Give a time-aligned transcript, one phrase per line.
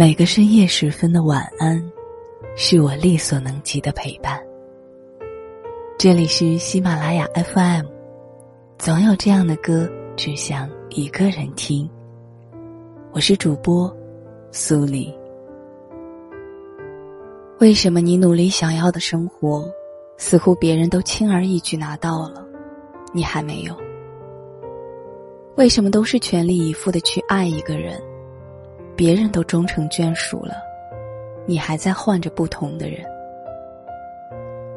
[0.00, 1.78] 每个深夜时分的晚安，
[2.56, 4.42] 是我力所能及的陪伴。
[5.98, 7.84] 这里是喜马拉雅 FM，
[8.78, 9.86] 总有这样的歌，
[10.16, 11.86] 只想一个人听。
[13.12, 13.94] 我是主播
[14.50, 15.14] 苏黎。
[17.58, 19.70] 为什么你努力想要的生活，
[20.16, 22.42] 似乎别人都轻而易举拿到了，
[23.12, 23.76] 你还没有？
[25.56, 28.00] 为什么都是全力以赴的去爱一个人？
[29.00, 30.56] 别人都终成眷属了，
[31.46, 33.02] 你还在换着不同的人，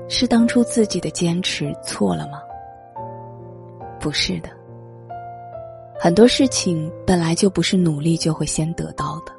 [0.07, 2.41] 是当初自己的坚持错了吗？
[3.99, 4.49] 不是的，
[5.99, 9.33] 很多事情本来就不是努力就会先得到的。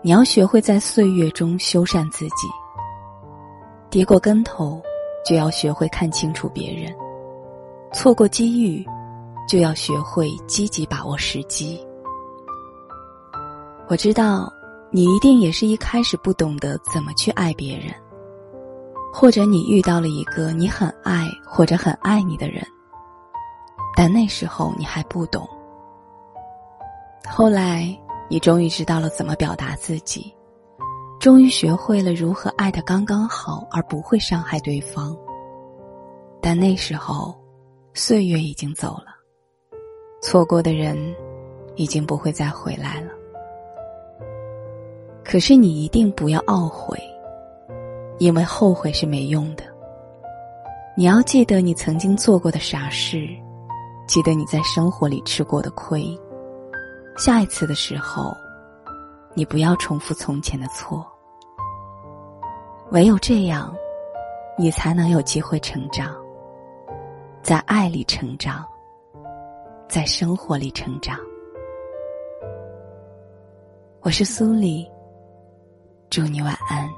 [0.00, 2.48] 你要学会在岁月中修缮自己，
[3.90, 4.80] 跌过跟头，
[5.26, 6.90] 就要学会看清楚别人；
[7.92, 8.82] 错过机遇，
[9.46, 11.86] 就要学会积极把握时机。
[13.90, 14.52] 我知道，
[14.90, 17.86] 你一定也是一开始不懂得怎么去爱别人，
[19.10, 22.62] 或者你遇到了一个你很爱或者很爱你的人，
[23.96, 25.48] 但那时候你还不懂。
[27.26, 30.34] 后来，你终于知道了怎么表达自己，
[31.18, 35.16] 终于学会了如何爱的刚刚好而不会伤害对方。
[36.42, 37.34] 但那时候，
[37.94, 39.06] 岁月已经走了，
[40.20, 40.98] 错过的人，
[41.74, 43.12] 已经不会再回来了。
[45.30, 46.98] 可是你一定不要懊悔，
[48.18, 49.64] 因为后悔是没用的。
[50.96, 53.28] 你要记得你曾经做过的傻事，
[54.06, 56.18] 记得你在生活里吃过的亏。
[57.18, 58.34] 下一次的时候，
[59.34, 61.06] 你不要重复从前的错。
[62.90, 63.70] 唯有这样，
[64.56, 66.16] 你才能有机会成长，
[67.42, 68.64] 在爱里成长，
[69.90, 71.18] 在生活里成长。
[74.00, 74.90] 我是苏黎。
[76.18, 76.90] 祝你晚安。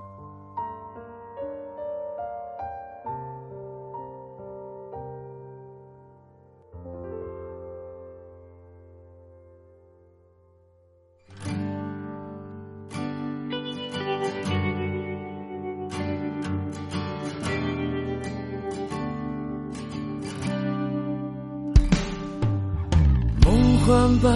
[23.45, 24.33] 梦幻般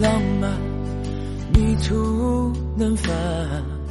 [0.00, 0.58] 浪漫，
[1.52, 3.81] 迷途难返。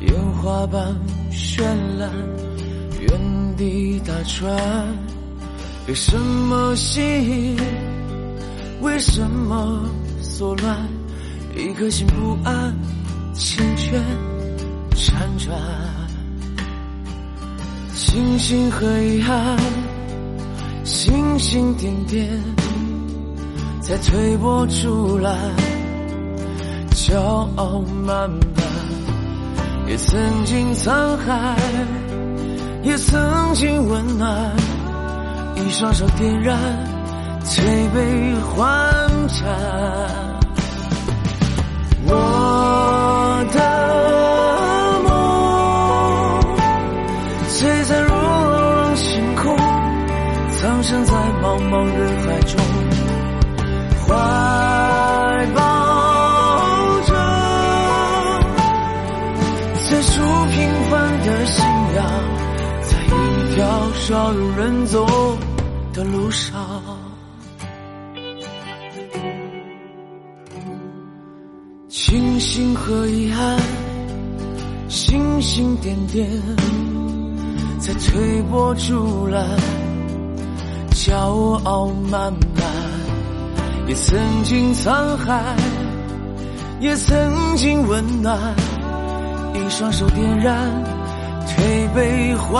[0.00, 0.94] 烟花般
[1.30, 1.62] 绚
[1.98, 2.10] 烂，
[3.00, 4.54] 原地打转，
[5.86, 7.56] 被什么吸引？
[8.82, 9.88] 为什么
[10.20, 10.76] 所乱？
[11.56, 12.74] 一颗心不安，
[13.34, 13.98] 缱绻
[14.94, 15.58] 辗转，
[17.94, 19.56] 星星和遗憾，
[20.84, 22.28] 星星点点，
[23.80, 25.34] 在推波助澜，
[26.90, 27.18] 骄
[27.56, 28.55] 傲慢慢。
[29.88, 31.56] 也曾经沧海，
[32.82, 34.52] 也曾经温暖，
[35.54, 36.58] 一双手点燃，
[37.44, 37.64] 推
[37.94, 38.58] 杯换
[39.28, 39.46] 盏。
[42.08, 43.58] 我的
[45.04, 45.08] 梦，
[47.48, 49.56] 璀璨如朗朗星空，
[50.56, 52.65] 藏身在茫茫人海中。
[63.94, 65.06] 少有人走
[65.92, 66.54] 的路上，
[71.88, 73.58] 清醒和遗憾，
[74.88, 76.28] 星星点点，
[77.78, 79.44] 在推波助澜，
[80.92, 81.14] 骄
[81.64, 82.64] 傲慢慢，
[83.88, 85.56] 也曾经沧海，
[86.80, 88.38] 也曾经温暖，
[89.54, 90.56] 一双手点燃，
[91.46, 92.58] 推杯换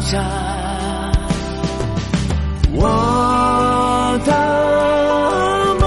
[0.00, 0.47] 盏。
[2.80, 2.84] 我
[4.24, 4.30] 的
[5.80, 5.84] 梦，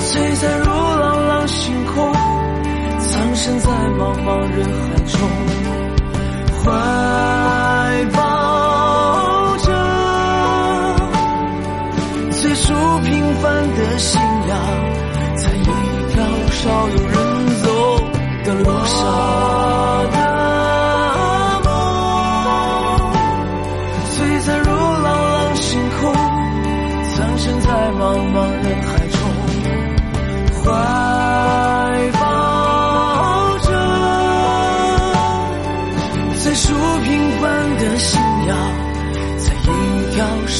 [0.00, 0.66] 璀璨如
[1.00, 2.12] 朗朗星空，
[3.00, 3.66] 藏身在
[3.98, 5.18] 茫茫人海中，
[6.62, 6.70] 怀
[8.12, 8.16] 抱
[9.58, 9.66] 着
[12.30, 13.10] 最初平
[13.42, 13.42] 凡
[13.74, 14.50] 的信仰，
[15.36, 15.64] 在一
[16.12, 16.14] 条
[16.52, 17.16] 少有人
[17.64, 17.66] 走
[18.44, 19.61] 的路上。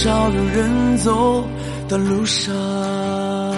[0.03, 1.45] 少有人走
[1.89, 3.52] 的路上。